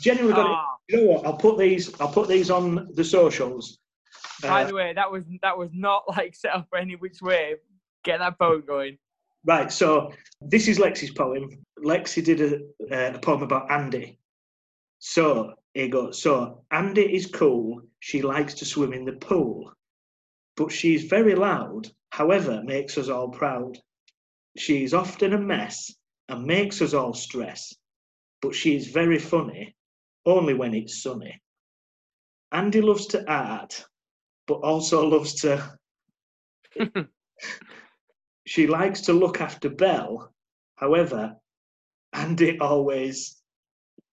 [0.00, 0.52] Genuinely got it.
[0.52, 1.26] Ah, You know what?
[1.26, 1.98] I'll put these.
[2.00, 3.78] I'll put these on the socials.
[4.42, 7.22] by Uh, the way, that was that was not like set up for any which
[7.22, 7.54] way.
[8.04, 8.98] Get that poem going.
[9.44, 11.48] Right, so this is Lexi's poem.
[11.84, 12.56] Lexi did a,
[12.94, 14.18] uh, a poem about Andy.
[14.98, 16.22] So here goes.
[16.22, 17.82] So Andy is cool.
[18.00, 19.72] She likes to swim in the pool,
[20.56, 21.88] but she's very loud.
[22.10, 23.78] However, makes us all proud.
[24.56, 25.94] She's often a mess
[26.28, 27.74] and makes us all stress,
[28.40, 29.74] but she's very funny,
[30.26, 31.40] only when it's sunny.
[32.52, 33.84] Andy loves to art,
[34.46, 35.78] but also loves to
[38.46, 40.32] she likes to look after Belle.
[40.76, 41.36] However,
[42.12, 43.42] Andy always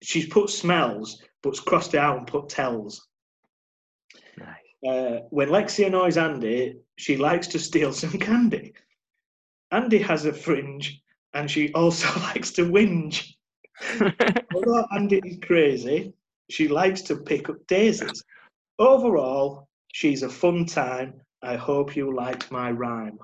[0.02, 3.06] she's put smells, but's crossed it out and put tells.
[4.86, 8.74] Uh, when Lexi annoys Andy, she likes to steal some candy.
[9.72, 11.02] Andy has a fringe,
[11.34, 13.34] and she also likes to whinge.
[14.54, 16.12] Although Andy is crazy,
[16.50, 18.22] she likes to pick up daisies.
[18.78, 21.20] Overall, she's a fun time.
[21.42, 23.18] I hope you liked my rhyme.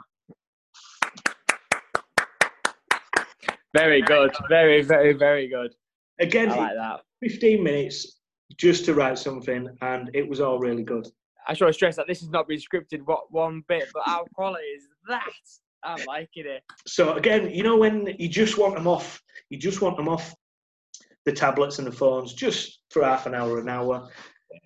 [3.74, 4.30] Very good.
[4.48, 5.74] Very, very, very good.
[6.20, 7.00] Again, I like that.
[7.22, 8.18] 15 minutes
[8.58, 11.06] just to write something, and it was all really good.
[11.48, 14.64] I should stress that this has not been scripted what one bit, but our quality
[14.64, 15.22] is that.
[15.84, 16.62] I'm liking it.
[16.86, 20.34] So again, you know when you just want them off, you just want them off
[21.24, 24.08] the tablets and the phones just for half an hour, an hour.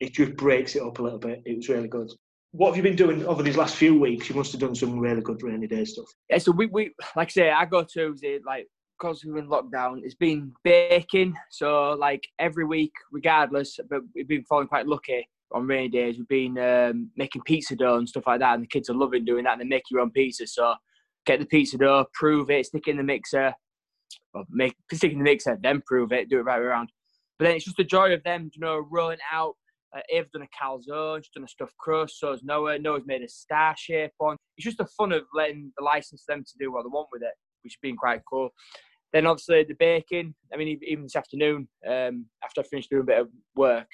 [0.01, 1.43] It just breaks it up a little bit.
[1.45, 2.11] It was really good.
[2.53, 4.29] What have you been doing over these last few weeks?
[4.29, 6.07] You must have done some really good rainy day stuff.
[6.31, 8.67] Yeah, so we, we like I say, I go to the like
[8.99, 11.35] because we're in lockdown, it's been baking.
[11.51, 16.19] So like every week, regardless, but we've been feeling quite lucky on rainy days.
[16.19, 19.25] We've been um, making pizza dough and stuff like that, and the kids are loving
[19.25, 19.53] doing that.
[19.53, 20.47] And they make your own pizza.
[20.47, 20.75] So
[21.27, 23.53] get the pizza dough, prove it, stick it in the mixer,
[24.35, 26.91] or make stick in the mixer, then prove it, do it right around.
[27.39, 29.55] But then it's just the joy of them, you know, rolling out.
[29.97, 32.79] Uh, done a calzone, she's done a stuffed crust, so has Noah.
[32.79, 34.37] Noah's made a star shape one.
[34.59, 37.23] It's just the fun of letting the license them to do what they want with
[37.23, 38.51] it, which has been quite cool.
[39.15, 40.35] Then obviously the baking.
[40.53, 43.87] I mean, even this afternoon, um, after I finished doing a bit of work,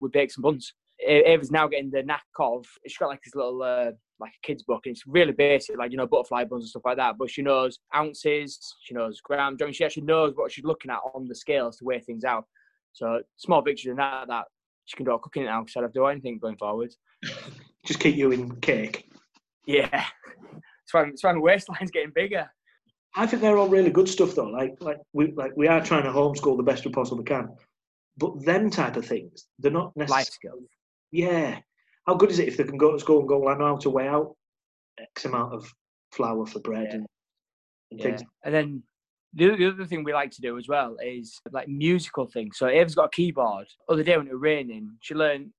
[0.00, 0.72] we baked some buns.
[1.06, 2.66] Ava's now getting the knack of.
[2.82, 2.90] It.
[2.90, 5.90] She's got like this little uh, like a kid's book, and it's really basic, like
[5.90, 7.16] you know butterfly buns and stuff like that.
[7.18, 9.60] But she knows ounces, she knows grams.
[9.60, 12.24] I mean, she actually knows what she's looking at on the scales to weigh things
[12.24, 12.44] out.
[12.92, 14.44] So small victories in that that
[14.84, 16.92] she can do all cooking now instead of do anything going forward.
[17.84, 19.10] Just keep you in cake.
[19.66, 20.04] Yeah,
[20.82, 22.50] it's why it's why my waistline's getting bigger.
[23.14, 24.46] I think they're all really good stuff though.
[24.46, 27.48] Like like we like we are trying to homeschool the best we possibly can.
[28.18, 30.68] But them type of things, they're not necessarily Life skills.
[31.12, 31.58] Yeah.
[32.06, 33.66] How good is it if they can go to school and go, well, I know
[33.66, 34.34] how to weigh out
[34.98, 35.72] X amount of
[36.10, 36.94] flour for bread Yeah.
[36.94, 37.06] and,
[37.92, 38.06] and Yeah.
[38.06, 38.22] things.
[38.44, 38.82] And then
[39.34, 42.58] the, the other thing we like to do as well is like musical things.
[42.58, 43.66] So Ava's got a keyboard.
[43.88, 45.50] Other day when it was raining, she learned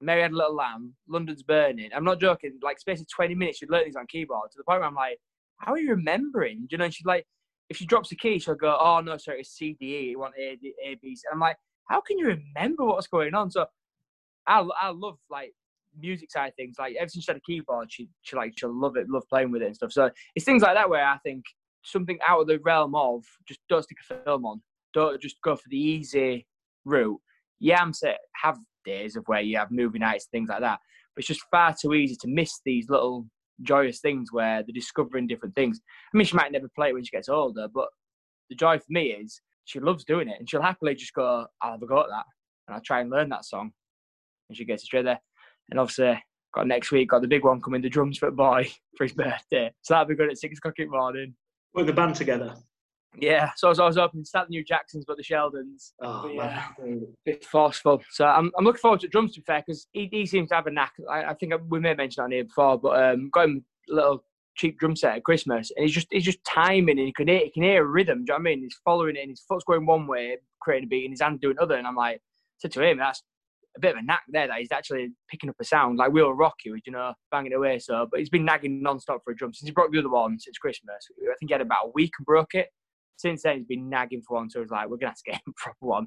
[0.00, 1.90] Mary Had a Little Lamb, London's Burning.
[1.94, 2.58] I'm not joking.
[2.62, 4.94] Like space of 20 minutes, she'd learn these on keyboard to the point where I'm
[4.94, 5.18] like,
[5.58, 6.60] how are you remembering?
[6.60, 6.86] Do you know?
[6.86, 7.26] And she's like,
[7.68, 10.10] if she drops a key, she'll go, oh no, sorry, it's C D E.
[10.10, 11.22] You want A D A B C.
[11.30, 11.56] I'm like,
[11.88, 13.50] how can you remember what's going on?
[13.50, 13.66] So
[14.50, 15.52] I I love like
[15.98, 16.76] music side things.
[16.78, 19.50] Like ever since she had a keyboard, she she like she'll love it, love playing
[19.50, 19.92] with it and stuff.
[19.92, 21.44] So it's things like that where I think
[21.82, 24.60] something out of the realm of just don't stick a film on.
[24.92, 26.46] Don't just go for the easy
[26.84, 27.20] route.
[27.60, 30.80] Yeah, I'm saying have days of where you have movie nights, things like that.
[31.14, 33.26] But it's just far too easy to miss these little
[33.62, 35.80] joyous things where they're discovering different things.
[36.12, 37.88] I mean, she might never play it when she gets older, but
[38.48, 41.46] the joy for me is she loves doing it and she'll happily just go, oh,
[41.60, 42.24] I'll have a go at that
[42.66, 43.72] and I'll try and learn that song.
[44.50, 45.20] And she gets there.
[45.70, 46.20] And obviously,
[46.52, 49.72] got next week, got the big one coming, the drums for boy for his birthday.
[49.82, 51.36] So that'll be good at six o'clock in the morning.
[51.72, 52.56] Put the band together.
[53.16, 55.92] Yeah, so I was, I was hoping to start the new Jacksons, but the Sheldons.
[56.02, 56.62] Oh, But man.
[56.84, 58.02] yeah, bit forceful.
[58.10, 60.56] So I'm, I'm looking forward to drums to be fair because he, he seems to
[60.56, 60.92] have a knack.
[61.08, 63.64] I, I think we may have mentioned that on here before, but um, got him
[63.90, 64.24] a little
[64.56, 67.40] cheap drum set at Christmas, and he's just he's just timing, and he can hear
[67.40, 68.18] he can hear a rhythm.
[68.18, 68.62] Do you know what I mean?
[68.62, 71.40] He's following it, and his foot's going one way, creating a beat, and his hand
[71.40, 71.76] doing other.
[71.76, 72.20] And I'm like,
[72.58, 73.22] said to him, that's
[73.80, 76.32] a bit of a knack there that he's actually picking up a sound like we'll
[76.32, 77.78] rock you, you know, banging away.
[77.78, 80.38] So, but he's been nagging non-stop for a drum since he broke the other one
[80.38, 81.06] since Christmas.
[81.22, 82.68] I think he had about a week and broke it.
[83.16, 84.50] Since then, he's been nagging for one.
[84.50, 86.06] So I was like, we're gonna have to get him a proper one.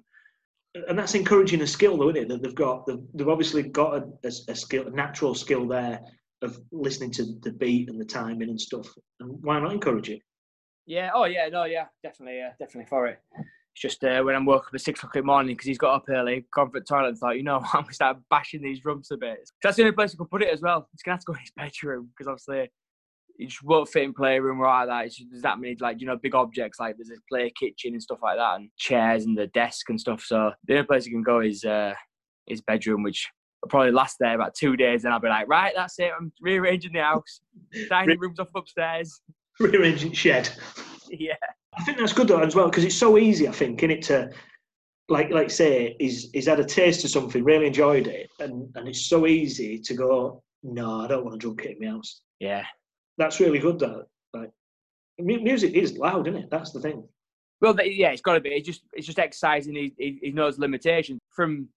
[0.87, 2.27] And that's encouraging a skill, though, isn't it?
[2.29, 5.99] That they've got, they've, they've obviously got a, a, a skill, a natural skill there
[6.41, 8.87] of listening to the beat and the timing and stuff.
[9.19, 10.19] And why not encourage it?
[10.85, 11.11] Yeah.
[11.13, 11.47] Oh, yeah.
[11.49, 11.63] No.
[11.63, 11.85] Yeah.
[12.03, 12.37] Definitely.
[12.37, 12.51] Yeah.
[12.59, 13.19] Definitely for it.
[13.73, 15.77] It's just uh, when I'm woke up at six o'clock in the morning because he's
[15.79, 18.61] got up early, gone for the toilet, and thought, you know, I'm gonna start bashing
[18.61, 19.37] these drums a bit.
[19.39, 20.87] 'Cause That's the only place I can put it as well.
[20.91, 22.69] He's gonna have to go in his bedroom because obviously
[23.39, 25.05] it just won't fit in playroom or like that.
[25.05, 27.93] It's just, there's that many like you know big objects like there's a play kitchen
[27.93, 30.21] and stuff like that, and chairs and the desk and stuff.
[30.23, 31.93] So the only place he can go is uh,
[32.45, 33.27] his bedroom, which
[33.63, 35.03] will probably last there about two days.
[35.03, 36.11] And I'll be like, right, that's it.
[36.15, 37.41] I'm rearranging the house.
[37.89, 39.19] Dining room's off upstairs.
[39.59, 40.49] Rearranging shed.
[41.09, 41.33] yeah.
[41.77, 43.47] I think that's good though as well because it's so easy.
[43.47, 44.29] I think in it to,
[45.09, 48.87] like, like say, he's he's had a taste of something, really enjoyed it, and and
[48.87, 52.21] it's so easy to go, no, I don't want to drum it in my house.
[52.39, 52.63] Yeah.
[53.17, 53.79] That's really good.
[53.79, 54.51] Though, like,
[55.19, 56.49] music is loud, isn't it?
[56.49, 57.07] That's the thing.
[57.61, 58.49] Well, yeah, it's got to be.
[58.49, 59.75] It's just it's just exercising.
[59.75, 61.69] He, he, he knows limitations from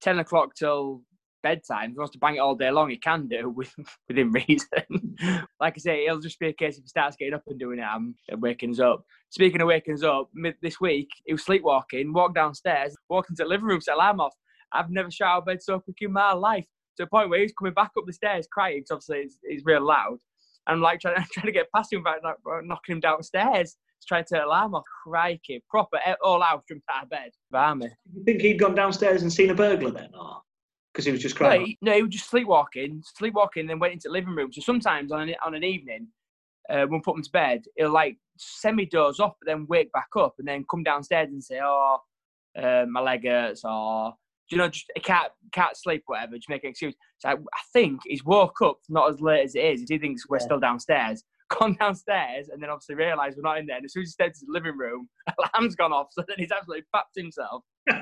[0.00, 1.02] ten o'clock till
[1.42, 1.90] bedtime.
[1.90, 3.74] If he wants to bang it all day long, he can do with,
[4.08, 5.16] within reason.
[5.60, 7.78] like I say, it'll just be a case if he starts getting up and doing
[7.78, 9.04] it and waking us up.
[9.30, 13.48] Speaking of waking us up, this week he was sleepwalking, walked downstairs, walked into the
[13.48, 14.34] living room, set alarm off.
[14.72, 16.66] I've never shot out of bed so quick in my life.
[16.98, 19.64] To the point where he's coming back up the stairs crying because obviously it's, it's
[19.64, 20.18] real loud.
[20.66, 22.20] And I'm like trying, trying to get past him like,
[22.64, 23.76] knocking him downstairs.
[24.08, 24.82] Trying to alarm off.
[25.04, 25.62] Crikey.
[25.70, 27.30] Proper eh, all out, from of bed.
[27.52, 27.88] Barmy.
[28.12, 30.42] You think he'd gone downstairs and seen a burglar then, or
[30.92, 34.08] because he was just No, he, no, he was just sleepwalking, sleepwalking, then went into
[34.08, 34.52] the living room.
[34.52, 36.08] So sometimes on an, on an evening,
[36.68, 39.90] uh, when we put him to bed, he'll like semi doze off, but then wake
[39.92, 41.98] back up and then come downstairs and say, "Oh,
[42.58, 44.14] uh, my leg hurts," or
[44.50, 46.36] you know, just can't can't sleep, whatever.
[46.36, 46.94] Just make an excuse.
[47.18, 49.84] So I, I think he's woke up not as late as it is.
[49.88, 50.44] He thinks we're Yeah.
[50.44, 51.24] still downstairs.
[51.58, 53.76] Gone downstairs and then obviously realised we're not in there.
[53.76, 55.08] And as soon as he steps to the living room,
[55.54, 56.06] alarm's gone off.
[56.12, 57.62] So then he's absolutely fapped himself.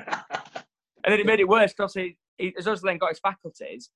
[1.03, 2.15] And then it made it worse because he, he
[2.55, 3.89] has also then got his faculties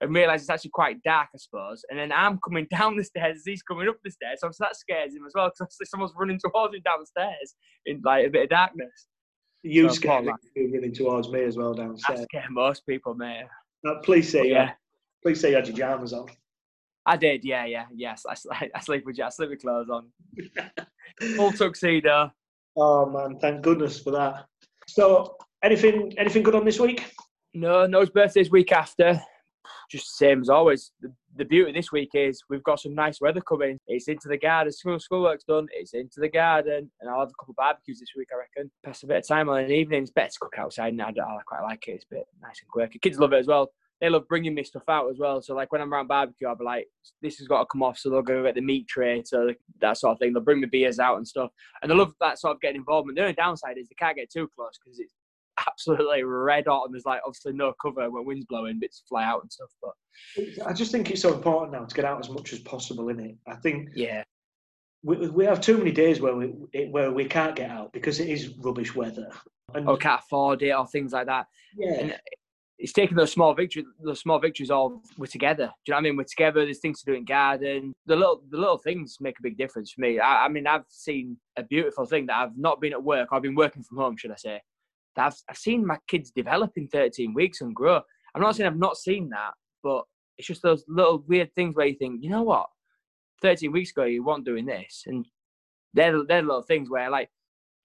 [0.00, 1.84] and realised it's actually quite dark, I suppose.
[1.90, 4.38] And then I'm coming down the stairs as he's coming up the stairs.
[4.40, 7.54] So that scares him as well because someone's running towards him downstairs
[7.86, 9.06] in like a bit of darkness.
[9.62, 10.32] you So, scared me
[10.72, 12.22] running towards me as well That downstairs.
[12.22, 13.44] scares most people, mate.
[13.86, 14.72] Uh, please say But yeah.
[15.22, 16.26] please say you had your jammers on.
[17.06, 18.24] I did, yeah, yeah, yes.
[18.28, 20.08] I, sl- I sleep with I sleep with clothes on,
[21.36, 22.30] full tuxedo.
[22.76, 24.44] Oh man, thank goodness for that.
[24.86, 27.04] So, anything anything good on this week?
[27.54, 29.20] No, no, his birthday's week after.
[29.90, 30.92] Just same as always.
[31.00, 33.78] The, the beauty this week is we've got some nice weather coming.
[33.86, 34.72] It's into the garden.
[34.72, 35.66] School schoolwork's done.
[35.72, 38.28] It's into the garden, and I'll have a couple of barbecues this week.
[38.32, 38.70] I reckon.
[38.84, 40.02] Pass a bit of time on an evening.
[40.02, 41.12] It's better to cook outside, and I,
[41.46, 41.92] quite like it.
[41.92, 42.98] It's a bit nice and quirky.
[42.98, 43.70] Kids love it as well.
[44.00, 45.42] They love bringing me stuff out as well.
[45.42, 46.86] So like when I'm around barbecue, I'll be like,
[47.20, 49.98] "This has got to come off." So they'll go get the meat tray, so that
[49.98, 50.32] sort of thing.
[50.32, 51.50] They'll bring the beers out and stuff,
[51.82, 53.16] and they love that sort of getting involvement.
[53.16, 55.14] The only downside is they can't get too close because it's
[55.72, 59.42] absolutely red hot and there's like obviously no cover when wind's blowing, bits fly out
[59.42, 59.70] and stuff.
[59.82, 63.08] But I just think it's so important now to get out as much as possible
[63.08, 63.36] in it.
[63.46, 64.22] I think yeah,
[65.02, 68.20] we, we have too many days where we it- where we can't get out because
[68.20, 69.30] it is rubbish weather.
[69.74, 71.46] And or can't afford it or things like that.
[71.76, 72.18] yeah, And
[72.78, 73.84] it's taking those small victories.
[74.02, 75.66] Those small victories all we're together.
[75.84, 76.16] Do you know what I mean?
[76.16, 76.64] We're together.
[76.64, 77.92] There's things to do in garden.
[78.06, 80.20] The little the little things make a big difference for me.
[80.20, 83.28] I, I mean, I've seen a beautiful thing that I've not been at work.
[83.30, 84.62] I've been working from home, should I say?
[85.18, 88.00] That I've I've seen my kids develop in 13 weeks and grow.
[88.34, 88.56] I'm not mm.
[88.56, 89.52] saying I've not seen that,
[89.82, 90.04] but
[90.38, 92.66] it's just those little weird things where you think, you know what?
[93.42, 95.26] 13 weeks ago you weren't doing this, and
[95.92, 97.28] they're they're little things where like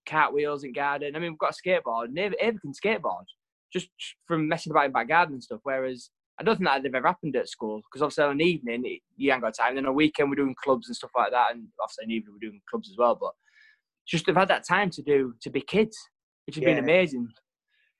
[0.08, 1.16] cartwheels and garden.
[1.16, 3.26] I mean, we've got a skateboard, and Ava, Ava can skateboard
[3.72, 3.90] just
[4.28, 5.62] from messing about in back garden and stuff.
[5.64, 8.42] Whereas I don't think that would have ever happened at school because obviously on an
[8.42, 9.76] evening it, you ain't got time.
[9.76, 12.16] Then on a weekend we're doing clubs and stuff like that, and obviously on an
[12.16, 13.18] evening we're doing clubs as well.
[13.20, 13.32] But
[14.08, 15.98] just have had that time to do to be kids,
[16.46, 16.84] which has been Yeah.
[16.84, 17.30] amazing.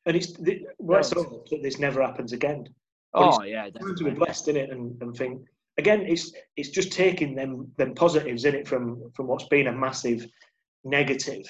[0.06, 1.44] and it's the, well, let's oh.
[1.50, 2.68] that this never happens again.
[3.14, 5.46] Oh, but Oh yeah, Time to be blessed in it and, and think
[5.78, 6.02] again.
[6.02, 10.28] It's it's just taking them them positives in it from from what's been a massive
[10.84, 11.46] negative.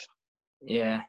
[0.62, 1.02] Yeah,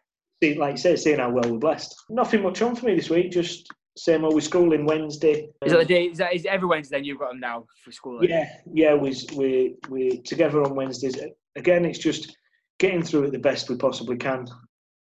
[0.43, 1.95] See, like you say, seeing how well we're blessed.
[2.11, 3.31] Nothing much on for me this week.
[3.31, 4.35] Just same old.
[4.35, 5.49] We schooling Wednesday.
[5.65, 6.05] is that the day?
[6.07, 6.99] Is that is every Wednesday?
[6.99, 8.25] Then you've got them now for school.
[8.25, 11.17] Yeah, yeah, we we we together on Wednesdays.
[11.57, 12.37] Again, it's just
[12.79, 14.47] getting through it the best we possibly can.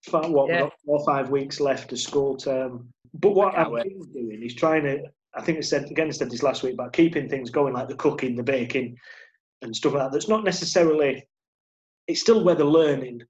[0.05, 0.69] Fi- What Yeah.
[0.85, 2.93] four or five weeks left of school term.
[3.13, 3.83] But what I'm eh?
[4.13, 5.03] doing is trying to.
[5.33, 6.07] I think I said again.
[6.07, 8.97] I said this last week about keeping things going, like the cooking, the baking,
[9.61, 10.11] and stuff like that.
[10.11, 11.27] That's not necessarily.
[12.07, 13.23] It's still where they're learning,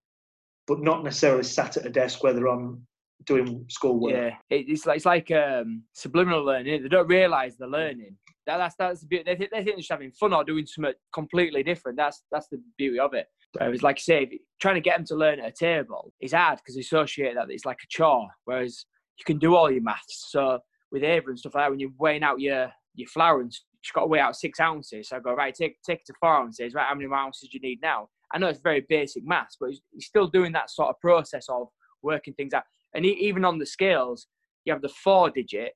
[0.67, 2.85] but not necessarily sat at a desk where they're on
[3.25, 4.13] doing schoolwork.
[4.13, 6.83] Yeah, it's like it's like um, subliminal learning.
[6.83, 8.17] They don't realise they're learning.
[8.45, 9.23] That, that's that's the beauty.
[9.25, 11.97] They, think- they think they're just having fun or doing something completely different.
[11.97, 13.27] That's that's the beauty of it.
[13.57, 16.59] Whereas, like I say, trying to get them to learn at a table is hard
[16.59, 18.27] because they associate that it's like a chore.
[18.43, 18.85] Whereas
[19.17, 20.27] you can do all your maths.
[20.29, 20.59] So
[20.91, 23.51] with Ava and stuff like that, when you're weighing out your your flour and
[23.81, 25.09] she's got to weigh out six ounces.
[25.09, 26.73] So I go right, take take it to four ounces.
[26.73, 28.09] Right, how many ounces do you need now?
[28.33, 31.67] I know it's very basic maths, but he's still doing that sort of process of
[32.01, 32.63] working things out.
[32.95, 34.27] And e- even on the scales,
[34.63, 35.73] you have the four digit,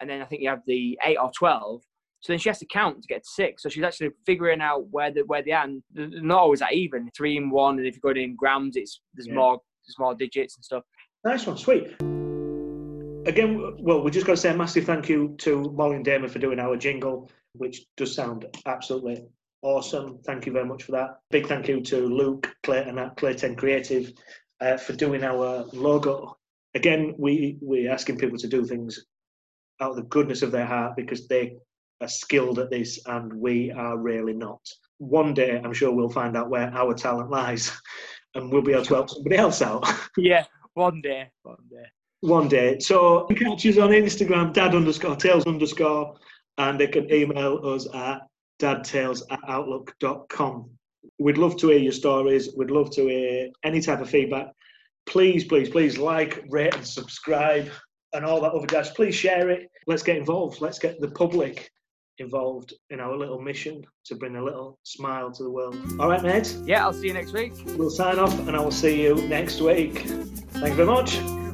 [0.00, 1.82] and then I think you have the eight or twelve.
[2.20, 3.62] So then she has to count to get to six.
[3.62, 5.64] So she's actually figuring out where the where they are.
[5.64, 7.08] And not always that even.
[7.16, 9.34] Three and one, and if you're going in grams, it's there's Yeah.
[9.34, 10.82] more there's more digits and stuff.
[11.24, 11.94] Nice one, sweet.
[13.26, 16.28] Again, well, we just got to say a massive thank you to Molly and Damon
[16.28, 19.24] for doing our jingle, which does sound absolutely
[19.62, 20.18] awesome.
[20.24, 21.18] Thank you very much for that.
[21.30, 24.12] Big thank you to Luke Clayton at Clayton Creative
[24.60, 26.36] uh, for doing our logo.
[26.76, 29.06] Again, we we're asking people to do things
[29.80, 31.56] out of the goodness of their heart because they
[32.02, 34.60] are skilled at this, and we are really not.
[34.98, 37.72] One day, I'm sure we'll find out where our talent lies,
[38.34, 39.88] and we'll be able to help somebody else out.
[40.18, 41.86] Yeah, one day, one day.
[42.20, 42.78] one day.
[42.78, 46.14] So you can catch us on Instagram, dad underscore tails underscore,
[46.58, 48.20] and they can email us at
[48.60, 50.70] dadtails at outlook.com.
[51.18, 52.50] We'd love to hear your stories.
[52.54, 54.48] We'd love to hear any type of feedback.
[55.06, 57.70] Please, please, please like, rate, and subscribe,
[58.12, 58.90] and all that other jazz.
[58.90, 59.70] Please share it.
[59.86, 60.60] Let's get involved.
[60.60, 61.70] Let's get the public
[62.18, 65.76] involved in our little mission to bring a little smile to the world.
[66.00, 66.56] All right, mate.
[66.64, 67.52] Yeah, I'll see you next week.
[67.76, 70.00] We'll sign off, and I will see you next week.
[70.00, 71.45] Thank you very much.